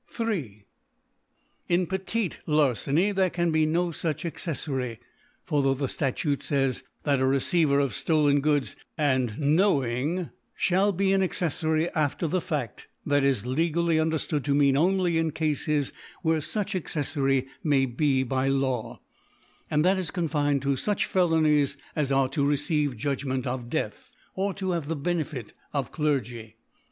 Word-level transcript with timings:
3. 0.09 0.65
In 1.67 1.85
Petit 1.85 2.31
Larceny 2.47 3.11
there 3.11 3.29
can 3.29 3.51
be 3.51 3.67
noiuch 3.67 4.25
Acceflary 4.31 4.93
^.: 4.95 4.97
for 5.43 5.61
tho' 5.61 5.75
the 5.75 5.87
Statute 5.87 6.41
fays, 6.41 6.81
that 7.03 7.19
a 7.19 7.25
Receiver 7.27 7.79
of 7.79 7.95
Aden 8.09 8.39
Goods, 8.41 8.75
knowing, 8.97 10.15
(^c^ 10.57 10.71
ihaU 10.71 10.97
be 10.97 11.13
an 11.13 11.21
Acceflary 11.21 11.91
after 11.93 12.27
the 12.27 12.39
Faft, 12.39 12.87
that 13.05 13.23
]s» 13.23 13.43
kgaily 13.43 14.01
underftood 14.03 14.43
to 14.45 14.55
mean 14.55 14.75
only 14.75 15.19
in 15.19 15.29
Cafes 15.29 15.93
where 16.23 16.39
fuch 16.39 16.73
Acceflary 16.81 17.45
nuy 17.63 17.95
i)ebyLaw 17.95 18.97
\ 19.35 19.69
and 19.69 19.85
that 19.85 19.99
is 19.99 20.09
conBned 20.09 20.61
to 20.63 20.69
fuch 20.69 21.05
Febnies 21.07 21.77
as 21.95 22.11
are 22.11 22.27
to 22.29 22.43
receive 22.43 22.97
Judgnoent 22.97 23.45
of 23.45 23.69
Ekath, 23.69 24.13
or 24.33 24.55
to 24.55 24.71
have 24.71 24.87
the 24.87 24.95
Benefit 24.95 25.53
of 25.73 25.91
Clergy. 25.91 26.55